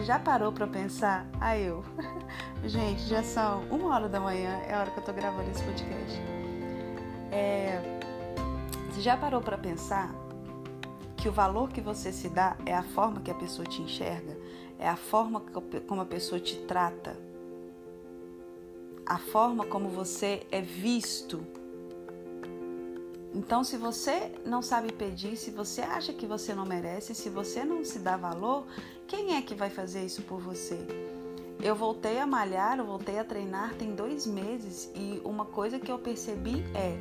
você 0.00 0.06
já 0.06 0.18
parou 0.18 0.50
para 0.50 0.66
pensar? 0.66 1.26
Ah, 1.38 1.58
eu. 1.58 1.84
Gente, 2.64 3.02
já 3.02 3.22
são 3.22 3.62
uma 3.70 3.94
hora 3.94 4.08
da 4.08 4.18
manhã, 4.18 4.58
é 4.66 4.72
a 4.72 4.80
hora 4.80 4.90
que 4.90 4.98
eu 4.98 5.04
tô 5.04 5.12
gravando 5.12 5.50
esse 5.50 5.62
podcast. 5.62 6.18
É... 7.30 8.00
Você 8.88 9.02
já 9.02 9.14
parou 9.14 9.42
para 9.42 9.58
pensar 9.58 10.10
que 11.18 11.28
o 11.28 11.32
valor 11.32 11.68
que 11.68 11.82
você 11.82 12.12
se 12.12 12.30
dá 12.30 12.56
é 12.64 12.74
a 12.74 12.82
forma 12.82 13.20
que 13.20 13.30
a 13.30 13.34
pessoa 13.34 13.66
te 13.68 13.82
enxerga, 13.82 14.38
é 14.78 14.88
a 14.88 14.96
forma 14.96 15.42
como 15.86 16.00
a 16.00 16.06
pessoa 16.06 16.40
te 16.40 16.56
trata, 16.60 17.18
a 19.04 19.18
forma 19.18 19.66
como 19.66 19.90
você 19.90 20.46
é 20.50 20.62
visto 20.62 21.46
então, 23.32 23.62
se 23.62 23.76
você 23.76 24.32
não 24.44 24.60
sabe 24.60 24.92
pedir, 24.92 25.36
se 25.36 25.50
você 25.50 25.82
acha 25.82 26.12
que 26.12 26.26
você 26.26 26.52
não 26.52 26.66
merece, 26.66 27.14
se 27.14 27.30
você 27.30 27.64
não 27.64 27.84
se 27.84 28.00
dá 28.00 28.16
valor, 28.16 28.66
quem 29.06 29.36
é 29.36 29.42
que 29.42 29.54
vai 29.54 29.70
fazer 29.70 30.04
isso 30.04 30.22
por 30.22 30.40
você? 30.40 30.78
Eu 31.62 31.76
voltei 31.76 32.18
a 32.18 32.26
malhar, 32.26 32.78
eu 32.78 32.86
voltei 32.86 33.18
a 33.18 33.24
treinar 33.24 33.74
tem 33.74 33.94
dois 33.94 34.26
meses 34.26 34.90
e 34.94 35.20
uma 35.24 35.44
coisa 35.44 35.78
que 35.78 35.92
eu 35.92 35.98
percebi 35.98 36.64
é: 36.74 36.98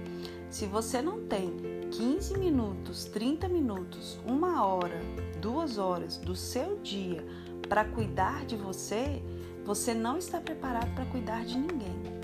se 0.50 0.66
você 0.66 1.02
não 1.02 1.26
tem 1.26 1.56
15 1.92 2.38
minutos, 2.38 3.06
30 3.06 3.48
minutos, 3.48 4.20
uma 4.26 4.66
hora, 4.66 5.00
duas 5.42 5.78
horas 5.78 6.18
do 6.18 6.36
seu 6.36 6.78
dia 6.80 7.26
para 7.68 7.86
cuidar 7.86 8.46
de 8.46 8.56
você, 8.56 9.22
você 9.64 9.94
não 9.94 10.18
está 10.18 10.42
preparado 10.42 10.94
para 10.94 11.06
cuidar 11.06 11.46
de 11.46 11.58
ninguém. 11.58 12.19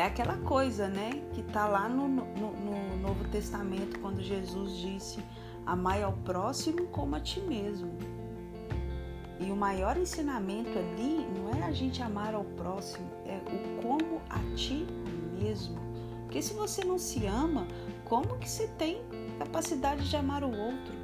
É 0.00 0.04
aquela 0.04 0.38
coisa, 0.38 0.88
né, 0.88 1.10
que 1.34 1.42
está 1.42 1.68
lá 1.68 1.86
no, 1.86 2.08
no, 2.08 2.24
no, 2.24 2.96
Novo 2.96 3.22
Testamento, 3.28 3.98
quando 4.00 4.22
Jesus 4.22 4.78
disse: 4.78 5.22
Amai 5.66 6.02
ao 6.02 6.14
próximo 6.14 6.86
como 6.86 7.16
a 7.16 7.20
ti 7.20 7.38
mesmo. 7.42 7.92
E 9.38 9.50
o 9.52 9.54
maior 9.54 9.98
ensinamento 9.98 10.70
ali 10.78 11.26
não 11.36 11.50
é 11.50 11.64
a 11.64 11.72
gente 11.72 12.02
amar 12.02 12.34
ao 12.34 12.44
próximo, 12.44 13.10
é 13.26 13.36
o 13.36 13.82
como 13.82 14.22
a 14.30 14.38
ti 14.56 14.86
mesmo. 15.38 15.78
Porque 16.22 16.40
se 16.40 16.54
você 16.54 16.82
não 16.82 16.98
se 16.98 17.26
ama, 17.26 17.66
como 18.06 18.38
que 18.38 18.48
você 18.48 18.68
tem 18.78 19.02
capacidade 19.38 20.08
de 20.08 20.16
amar 20.16 20.42
o 20.42 20.50
outro? 20.50 20.94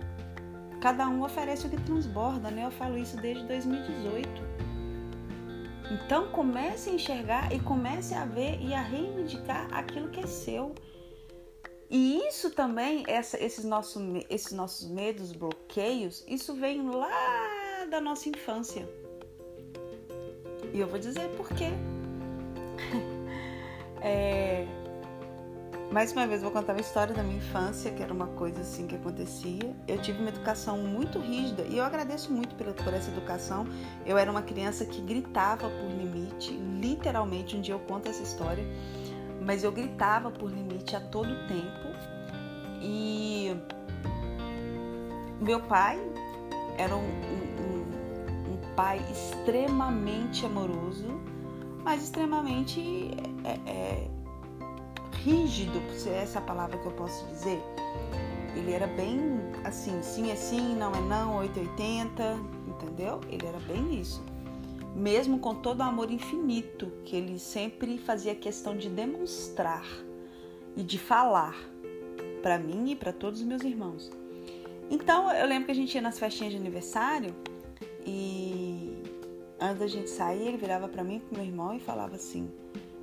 Cada 0.81 1.07
um 1.07 1.23
oferece 1.23 1.67
o 1.67 1.69
que 1.69 1.77
transborda, 1.83 2.51
né? 2.51 2.65
Eu 2.65 2.71
falo 2.71 2.97
isso 2.97 3.19
desde 3.19 3.45
2018. 3.47 4.46
Então 5.91 6.29
comece 6.29 6.91
a 6.91 6.93
enxergar 6.93 7.53
e 7.53 7.61
comece 7.61 8.15
a 8.15 8.25
ver 8.25 8.61
e 8.61 8.75
a 8.75 8.83
reivindicar 8.83 9.73
aquilo 9.73 10.09
que 10.09 10.21
é 10.21 10.27
seu. 10.27 10.75
E 11.89 12.27
isso 12.27 12.51
também, 12.51 13.05
essa, 13.07 13.43
esses, 13.43 13.65
nossos, 13.65 14.03
esses 14.29 14.53
nossos 14.53 14.89
medos, 14.89 15.33
bloqueios, 15.33 16.25
isso 16.27 16.55
vem 16.55 16.91
lá 16.91 17.87
da 17.89 18.01
nossa 18.01 18.29
infância. 18.29 18.89
E 20.75 20.81
eu 20.81 20.89
vou 20.89 20.99
dizer 20.99 21.29
por 21.37 21.49
quê. 21.51 21.71
é, 24.03 24.67
mais 25.91 26.13
uma 26.13 26.27
vez 26.27 26.43
vou 26.43 26.51
contar 26.51 26.73
uma 26.73 26.81
história 26.81 27.15
da 27.15 27.23
minha 27.23 27.39
infância, 27.39 27.91
que 27.91 28.03
era 28.03 28.13
uma 28.13 28.27
coisa 28.29 28.61
assim 28.61 28.87
que 28.87 28.97
acontecia. 28.97 29.75
Eu 29.87 30.01
tive 30.03 30.21
uma 30.21 30.29
educação 30.29 30.79
muito 30.79 31.19
rígida 31.19 31.63
e 31.63 31.79
eu 31.79 31.85
agradeço 31.85 32.33
muito 32.33 32.55
por, 32.55 32.67
por 32.75 32.93
essa 32.93 33.11
educação. 33.11 33.67
Eu 34.05 34.19
era 34.19 34.31
uma 34.31 34.43
criança 34.43 34.85
que 34.85 35.01
gritava 35.01 35.71
por 35.71 35.91
limite, 35.91 36.53
literalmente. 36.53 37.57
Um 37.57 37.61
dia 37.61 37.75
eu 37.75 37.81
conto 37.81 38.09
essa 38.09 38.23
história 38.23 38.65
mas 39.47 39.63
eu 39.63 39.71
gritava 39.71 40.29
por 40.31 40.51
limite 40.51 40.97
a 40.97 41.01
todo 41.01 41.29
tempo. 41.47 41.97
E 42.83 43.57
meu 45.41 45.61
pai 45.61 45.99
era 46.77 46.95
um, 46.95 46.99
um, 46.99 48.53
um 48.53 48.75
pai 48.75 49.01
extremamente 49.11 50.45
amoroso, 50.45 51.21
mas 51.85 52.03
extremamente 52.03 53.11
é, 53.45 53.71
é, 53.71 54.09
rígido, 55.27 55.83
se 55.93 56.09
é 56.09 56.23
essa 56.23 56.41
palavra 56.41 56.79
que 56.79 56.87
eu 56.87 56.93
posso 56.93 57.27
dizer. 57.27 57.61
Ele 58.55 58.73
era 58.73 58.87
bem 58.87 59.21
assim, 59.65 60.01
sim 60.03 60.31
é 60.31 60.37
sim, 60.37 60.77
não 60.77 60.93
é 60.93 61.01
não, 61.01 61.39
880, 61.39 62.39
entendeu? 62.69 63.21
Ele 63.29 63.45
era 63.47 63.59
bem 63.61 64.01
isso 64.01 64.23
mesmo 64.97 65.39
com 65.39 65.55
todo 65.55 65.81
o 65.81 65.83
amor 65.83 66.11
infinito 66.11 66.91
que 67.05 67.15
ele 67.15 67.39
sempre 67.39 67.99
fazia 67.99 68.35
questão 68.35 68.75
de 68.75 68.89
demonstrar 68.89 69.85
e 70.75 70.83
de 70.83 70.99
falar 70.99 71.55
para 72.43 72.59
mim 72.59 72.93
e 72.93 72.97
para 72.97 73.13
todos 73.13 73.41
os 73.41 73.47
meus 73.47 73.63
irmãos. 73.63 74.11
Então 74.91 75.31
eu 75.33 75.47
lembro 75.47 75.67
que 75.67 75.73
a 75.73 75.75
gente 75.75 75.95
ia 75.95 76.01
nas 76.01 76.19
festinhas 76.19 76.55
de 76.55 76.59
aniversário 76.59 77.35
e 78.07 79.03
antes 79.61 79.81
da 79.81 79.87
gente 79.87 80.09
sair 80.09 80.49
ele 80.49 80.57
virava 80.57 80.89
para 80.89 81.05
mim 81.05 81.17
e 81.17 81.21
pro 81.21 81.37
meu 81.37 81.45
irmão 81.45 81.75
e 81.75 81.81
falava 81.81 82.17
assim: 82.17 82.51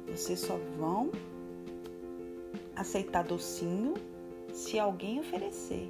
vocês 0.08 0.40
só 0.40 0.58
vão 0.80 1.12
aceitar 2.76 3.24
docinho 3.24 3.94
se 4.52 4.80
alguém 4.80 5.20
oferecer. 5.20 5.90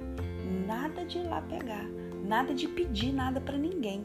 Nada 0.66 1.04
de 1.04 1.18
ir 1.18 1.28
lá 1.28 1.40
pegar, 1.42 1.86
nada 2.24 2.54
de 2.54 2.66
pedir 2.68 3.12
nada 3.12 3.40
para 3.40 3.58
ninguém. 3.58 4.04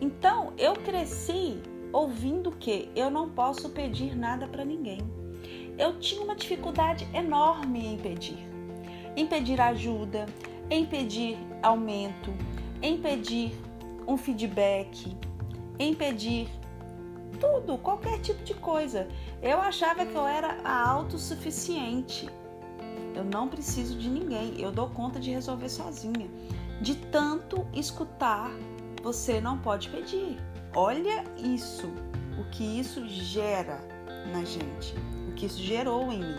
Então, 0.00 0.52
eu 0.58 0.74
cresci 0.74 1.60
ouvindo 1.92 2.50
que 2.50 2.88
eu 2.96 3.10
não 3.10 3.28
posso 3.28 3.68
pedir 3.70 4.16
nada 4.16 4.46
para 4.46 4.64
ninguém. 4.64 5.00
Eu 5.78 5.98
tinha 5.98 6.22
uma 6.22 6.34
dificuldade 6.34 7.06
enorme 7.14 7.86
em 7.86 7.98
pedir. 7.98 8.38
Em 9.16 9.26
pedir 9.26 9.60
ajuda, 9.60 10.26
em 10.70 10.86
pedir 10.86 11.36
aumento, 11.62 12.32
em 12.80 12.98
pedir 12.98 13.52
um 14.06 14.16
feedback, 14.16 15.16
em 15.78 15.94
pedir 15.94 16.48
tudo, 17.38 17.78
qualquer 17.78 18.20
tipo 18.20 18.42
de 18.44 18.54
coisa. 18.54 19.08
Eu 19.42 19.60
achava 19.60 20.06
que 20.06 20.14
eu 20.14 20.26
era 20.26 20.60
autossuficiente. 20.64 22.28
Eu 23.14 23.24
não 23.24 23.48
preciso 23.48 23.98
de 23.98 24.08
ninguém, 24.08 24.60
eu 24.60 24.72
dou 24.72 24.88
conta 24.90 25.20
de 25.20 25.30
resolver 25.30 25.68
sozinha. 25.68 26.30
De 26.80 26.96
tanto 26.96 27.66
escutar 27.72 28.50
você 29.02 29.40
não 29.40 29.58
pode 29.58 29.88
pedir. 29.90 30.38
Olha 30.74 31.24
isso, 31.36 31.88
o 32.40 32.48
que 32.50 32.64
isso 32.64 33.06
gera 33.08 33.80
na 34.32 34.44
gente, 34.44 34.94
o 35.28 35.34
que 35.34 35.46
isso 35.46 35.60
gerou 35.60 36.10
em 36.12 36.20
mim. 36.20 36.36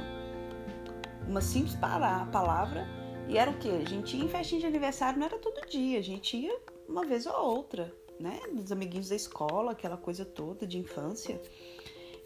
Uma 1.27 1.41
simples 1.41 1.75
palavra 1.75 2.88
e 3.27 3.38
era 3.38 3.51
o 3.51 3.58
que? 3.58 3.69
A 3.69 3.88
gente 3.88 4.17
ia 4.17 4.23
em 4.23 4.29
festinha 4.29 4.62
de 4.62 4.67
aniversário, 4.67 5.19
não 5.19 5.25
era 5.25 5.38
todo 5.38 5.67
dia, 5.67 5.99
a 5.99 6.03
gente 6.03 6.36
ia 6.38 6.58
uma 6.88 7.06
vez 7.06 7.25
ou 7.25 7.34
outra, 7.34 7.93
né? 8.23 8.39
Dos 8.53 8.71
amiguinhos 8.71 9.09
da 9.09 9.15
escola, 9.15 9.73
aquela 9.73 9.97
coisa 9.97 10.23
toda 10.23 10.65
de 10.65 10.79
infância. 10.79 11.41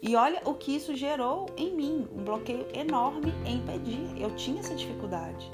E 0.00 0.14
olha 0.14 0.40
o 0.44 0.54
que 0.54 0.76
isso 0.76 0.94
gerou 0.94 1.46
em 1.56 1.74
mim, 1.74 2.08
um 2.14 2.22
bloqueio 2.22 2.66
enorme 2.72 3.34
em 3.44 3.60
pedir. 3.66 4.16
Eu 4.16 4.30
tinha 4.36 4.60
essa 4.60 4.76
dificuldade. 4.76 5.50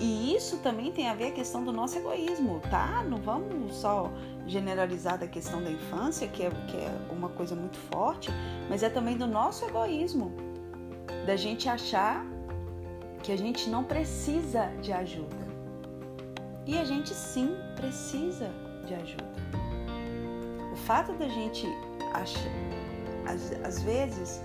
E 0.00 0.34
isso 0.34 0.58
também 0.58 0.92
tem 0.92 1.08
a 1.08 1.14
ver 1.14 1.28
a 1.28 1.30
questão 1.32 1.64
do 1.64 1.72
nosso 1.72 1.98
egoísmo, 1.98 2.60
tá? 2.70 3.02
Não 3.02 3.18
vamos 3.18 3.74
só 3.74 4.12
generalizar 4.46 5.18
da 5.18 5.26
questão 5.26 5.60
da 5.60 5.70
infância, 5.70 6.28
que 6.28 6.44
é, 6.44 6.50
que 6.50 6.76
é 6.76 6.90
uma 7.10 7.30
coisa 7.30 7.56
muito 7.56 7.78
forte, 7.78 8.30
mas 8.68 8.84
é 8.84 8.88
também 8.88 9.16
do 9.16 9.26
nosso 9.26 9.64
egoísmo, 9.64 10.32
da 11.26 11.34
gente 11.34 11.68
achar 11.68 12.24
que 13.24 13.32
a 13.32 13.36
gente 13.36 13.68
não 13.68 13.82
precisa 13.82 14.66
de 14.80 14.92
ajuda. 14.92 15.44
E 16.64 16.78
a 16.78 16.84
gente 16.84 17.12
sim 17.12 17.56
precisa 17.74 18.50
de 18.86 18.94
ajuda. 18.94 19.34
Fato 20.86 21.12
da 21.14 21.28
gente 21.28 21.66
às 23.64 23.82
vezes, 23.82 24.42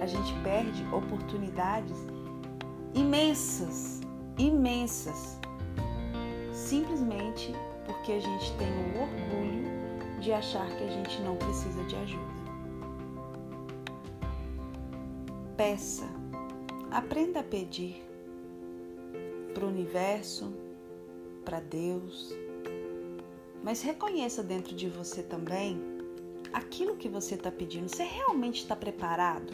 a 0.00 0.06
gente 0.06 0.32
perde 0.42 0.82
oportunidades 0.94 1.96
imensas 2.94 4.02
imensas, 4.38 5.38
simplesmente 6.52 7.54
porque 7.86 8.12
a 8.12 8.20
gente 8.20 8.52
tem 8.56 8.68
o 8.68 9.02
orgulho 9.02 10.20
de 10.20 10.32
achar 10.32 10.66
que 10.76 10.84
a 10.84 10.88
gente 10.88 11.20
não 11.22 11.36
precisa 11.36 11.82
de 11.84 11.96
ajuda. 11.96 12.32
Peça, 15.56 16.08
aprenda 16.90 17.40
a 17.40 17.44
pedir 17.44 18.02
para 19.52 19.64
o 19.64 19.68
universo, 19.68 20.52
para 21.44 21.60
Deus, 21.60 22.34
mas 23.62 23.82
reconheça 23.82 24.42
dentro 24.42 24.74
de 24.74 24.88
você 24.88 25.22
também 25.22 25.80
aquilo 26.52 26.96
que 26.96 27.08
você 27.08 27.34
está 27.34 27.50
pedindo. 27.50 27.88
Você 27.88 28.02
realmente 28.02 28.62
está 28.62 28.76
preparado? 28.76 29.52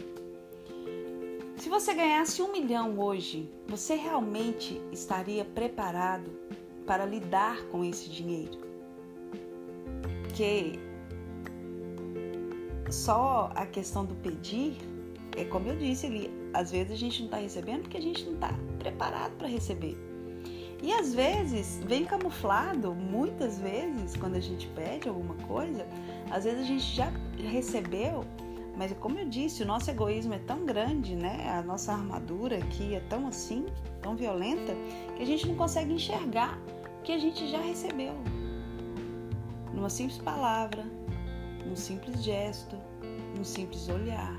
Se 1.57 1.69
você 1.69 1.93
ganhasse 1.93 2.41
um 2.41 2.51
milhão 2.51 2.99
hoje, 2.99 3.49
você 3.67 3.95
realmente 3.95 4.81
estaria 4.91 5.43
preparado 5.43 6.31
para 6.85 7.05
lidar 7.05 7.61
com 7.65 7.83
esse 7.83 8.09
dinheiro? 8.09 8.57
Porque 10.23 10.79
só 12.89 13.51
a 13.55 13.65
questão 13.65 14.05
do 14.05 14.15
pedir, 14.15 14.77
é 15.35 15.43
como 15.45 15.67
eu 15.67 15.75
disse 15.75 16.05
ali, 16.05 16.31
às 16.53 16.71
vezes 16.71 16.93
a 16.93 16.95
gente 16.95 17.19
não 17.19 17.25
está 17.25 17.37
recebendo 17.37 17.81
porque 17.81 17.97
a 17.97 18.01
gente 18.01 18.25
não 18.25 18.35
está 18.35 18.53
preparado 18.79 19.33
para 19.37 19.47
receber. 19.47 20.08
E 20.81 20.93
às 20.93 21.13
vezes 21.13 21.79
vem 21.85 22.05
camuflado, 22.05 22.93
muitas 22.93 23.59
vezes, 23.59 24.15
quando 24.15 24.35
a 24.35 24.39
gente 24.39 24.67
pede 24.67 25.09
alguma 25.09 25.35
coisa, 25.45 25.85
às 26.31 26.45
vezes 26.45 26.61
a 26.61 26.65
gente 26.65 26.95
já 26.95 27.11
recebeu 27.37 28.23
mas 28.79 28.93
como 28.93 29.19
eu 29.19 29.27
disse, 29.27 29.61
o 29.61 29.65
nosso 29.65 29.91
egoísmo 29.91 30.33
é 30.33 30.39
tão 30.39 30.65
grande, 30.65 31.13
né? 31.13 31.49
A 31.49 31.61
nossa 31.61 31.91
armadura 31.91 32.59
aqui 32.59 32.95
é 32.95 33.01
tão 33.01 33.27
assim, 33.27 33.65
tão 34.01 34.15
violenta, 34.15 34.73
que 35.17 35.21
a 35.21 35.25
gente 35.25 35.45
não 35.45 35.55
consegue 35.55 35.91
enxergar 35.91 36.57
que 37.03 37.11
a 37.11 37.17
gente 37.17 37.45
já 37.51 37.59
recebeu. 37.59 38.13
Numa 39.73 39.89
simples 39.89 40.17
palavra, 40.19 40.85
num 41.65 41.75
simples 41.75 42.23
gesto, 42.23 42.77
num 43.35 43.43
simples 43.43 43.89
olhar. 43.89 44.33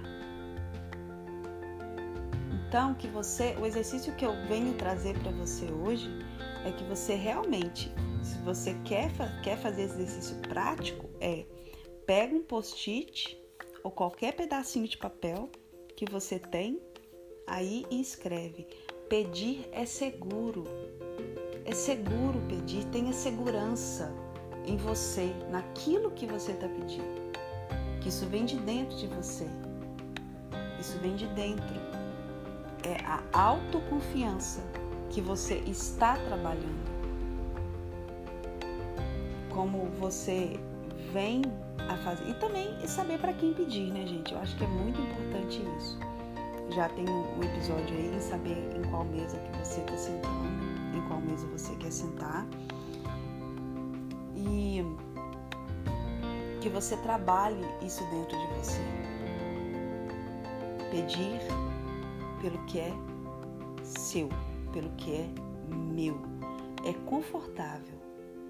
Então, 2.66 2.94
que 2.94 3.08
você, 3.08 3.54
o 3.60 3.66
exercício 3.66 4.14
que 4.14 4.24
eu 4.24 4.32
venho 4.48 4.72
trazer 4.72 5.18
para 5.18 5.32
você 5.32 5.66
hoje 5.66 6.08
é 6.64 6.72
que 6.72 6.84
você 6.84 7.14
realmente, 7.14 7.92
se 8.22 8.38
você 8.38 8.74
quer, 8.84 9.10
quer 9.42 9.56
fazer 9.58 9.82
exercício 9.82 10.36
prático, 10.48 11.08
é 11.20 11.44
pega 12.06 12.34
um 12.34 12.42
post-it 12.42 13.38
ou 13.82 13.90
qualquer 13.90 14.34
pedacinho 14.34 14.88
de 14.88 14.98
papel 14.98 15.48
que 15.96 16.04
você 16.10 16.38
tem 16.38 16.80
aí 17.46 17.84
e 17.90 18.00
escreve. 18.00 18.66
Pedir 19.08 19.68
é 19.72 19.84
seguro. 19.84 20.64
É 21.64 21.72
seguro 21.72 22.40
pedir, 22.48 22.84
tenha 22.86 23.12
segurança 23.12 24.12
em 24.66 24.76
você, 24.76 25.32
naquilo 25.50 26.10
que 26.10 26.26
você 26.26 26.52
está 26.52 26.68
pedindo. 26.68 27.30
Que 28.00 28.08
isso 28.08 28.26
vem 28.26 28.44
de 28.44 28.56
dentro 28.56 28.96
de 28.96 29.06
você. 29.08 29.46
Isso 30.80 30.98
vem 30.98 31.14
de 31.16 31.26
dentro. 31.28 31.74
É 32.82 33.04
a 33.04 33.22
autoconfiança 33.32 34.62
que 35.10 35.20
você 35.20 35.56
está 35.66 36.16
trabalhando. 36.16 36.90
Como 39.52 39.86
você 39.98 40.58
vem 41.12 41.42
a 41.88 41.96
fazer. 41.98 42.28
E 42.28 42.34
também 42.34 42.86
saber 42.86 43.18
para 43.18 43.32
quem 43.32 43.52
pedir, 43.52 43.92
né, 43.92 44.06
gente? 44.06 44.32
Eu 44.32 44.40
acho 44.40 44.56
que 44.56 44.64
é 44.64 44.66
muito 44.66 45.00
importante 45.00 45.62
isso. 45.78 45.98
Já 46.70 46.88
tem 46.90 47.04
um 47.08 47.42
episódio 47.42 47.96
aí 47.96 48.14
em 48.14 48.20
saber 48.20 48.70
em 48.76 48.88
qual 48.90 49.04
mesa 49.04 49.36
que 49.36 49.58
você 49.58 49.80
está 49.80 49.96
sentando, 49.96 50.96
em 50.96 51.00
qual 51.08 51.20
mesa 51.20 51.46
você 51.48 51.74
quer 51.76 51.90
sentar. 51.90 52.46
E 54.36 54.84
que 56.60 56.68
você 56.68 56.96
trabalhe 56.98 57.64
isso 57.82 58.04
dentro 58.10 58.38
de 58.38 58.46
você. 58.58 58.80
Pedir 60.90 61.40
pelo 62.40 62.58
que 62.66 62.78
é 62.78 62.92
seu, 63.82 64.28
pelo 64.72 64.90
que 64.96 65.12
é 65.12 65.28
meu. 65.68 66.20
É 66.84 66.92
confortável 67.08 67.98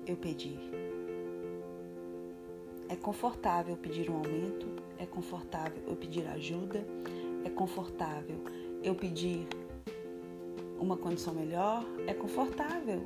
eu 0.07 0.17
pedir. 0.17 0.59
É 2.89 2.97
confortável 2.97 3.77
pedir 3.77 4.11
um 4.11 4.17
aumento, 4.17 4.67
é 4.99 5.07
confortável 5.07 5.83
eu 5.87 5.97
pedir 5.97 6.27
ajuda, 6.27 6.85
é 7.45 7.51
confortável 7.51 8.37
eu 8.83 8.95
pedir 8.95 9.47
uma 10.79 10.97
condição 10.97 11.35
melhor, 11.35 11.85
é 12.07 12.15
confortável 12.15 13.01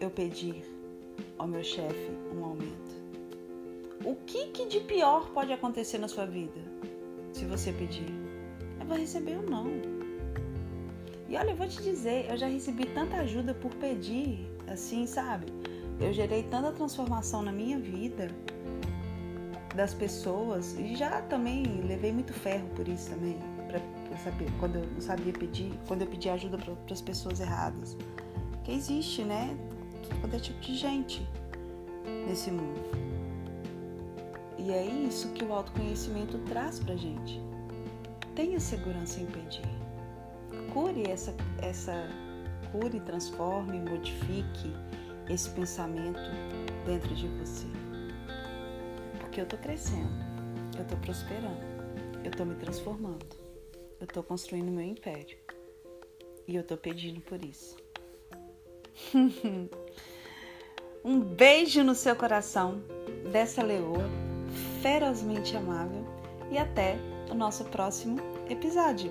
eu 0.00 0.10
pedir 0.10 0.64
ao 1.36 1.46
meu 1.46 1.62
chefe 1.62 2.10
um 2.34 2.44
aumento. 2.44 2.96
O 4.04 4.14
que, 4.14 4.46
que 4.46 4.66
de 4.66 4.80
pior 4.80 5.30
pode 5.30 5.52
acontecer 5.52 5.98
na 5.98 6.08
sua 6.08 6.24
vida 6.24 6.60
se 7.32 7.44
você 7.44 7.72
pedir? 7.72 8.06
É 8.80 8.84
vai 8.84 9.00
receber 9.00 9.36
ou 9.36 9.42
não. 9.42 9.97
E 11.28 11.36
olha, 11.36 11.50
eu 11.50 11.56
vou 11.56 11.68
te 11.68 11.82
dizer, 11.82 12.26
eu 12.30 12.36
já 12.38 12.46
recebi 12.46 12.86
tanta 12.86 13.18
ajuda 13.18 13.52
por 13.52 13.70
pedir, 13.74 14.48
assim, 14.66 15.06
sabe? 15.06 15.46
Eu 16.00 16.12
gerei 16.12 16.42
tanta 16.44 16.72
transformação 16.72 17.42
na 17.42 17.52
minha 17.52 17.78
vida 17.78 18.28
das 19.76 19.92
pessoas 19.92 20.74
e 20.78 20.96
já 20.96 21.20
também 21.22 21.64
levei 21.86 22.12
muito 22.12 22.32
ferro 22.32 22.66
por 22.74 22.88
isso 22.88 23.10
também, 23.10 23.36
para 23.66 23.80
saber 24.18 24.48
quando 24.58 24.76
eu 24.76 24.86
não 24.86 25.00
sabia 25.00 25.32
pedir, 25.32 25.70
quando 25.86 26.02
eu 26.02 26.06
pedi 26.06 26.30
ajuda 26.30 26.56
para 26.56 26.74
as 26.90 27.02
pessoas 27.02 27.40
erradas. 27.40 27.96
Que 28.64 28.72
existe, 28.72 29.22
né? 29.22 29.54
Todo 30.22 30.40
tipo 30.40 30.58
de 30.60 30.74
gente 30.74 31.28
nesse 32.26 32.50
mundo. 32.50 32.80
E 34.56 34.70
é 34.70 34.84
isso 34.86 35.28
que 35.32 35.44
o 35.44 35.52
autoconhecimento 35.52 36.38
traz 36.48 36.80
pra 36.80 36.96
gente. 36.96 37.40
Tenha 38.34 38.58
segurança 38.58 39.20
em 39.20 39.26
pedir. 39.26 39.87
Cure 40.72 41.10
essa, 41.10 41.34
essa 41.62 42.08
cure, 42.70 43.00
transforme, 43.00 43.80
modifique 43.80 44.72
esse 45.28 45.50
pensamento 45.50 46.20
dentro 46.84 47.14
de 47.14 47.28
você. 47.28 47.66
Porque 49.20 49.40
eu 49.40 49.46
tô 49.46 49.56
crescendo, 49.56 50.12
eu 50.78 50.84
tô 50.84 50.96
prosperando, 50.96 51.60
eu 52.24 52.30
tô 52.30 52.44
me 52.44 52.54
transformando, 52.56 53.26
eu 54.00 54.06
tô 54.06 54.22
construindo 54.22 54.70
meu 54.70 54.84
império. 54.84 55.38
E 56.46 56.56
eu 56.56 56.64
tô 56.64 56.76
pedindo 56.76 57.20
por 57.20 57.44
isso. 57.44 57.76
um 61.04 61.20
beijo 61.20 61.84
no 61.84 61.94
seu 61.94 62.16
coração 62.16 62.82
dessa 63.30 63.62
leoa 63.62 64.08
ferozmente 64.82 65.56
amável 65.56 66.04
e 66.50 66.58
até 66.58 66.96
o 67.30 67.34
nosso 67.34 67.64
próximo 67.66 68.18
episódio. 68.48 69.10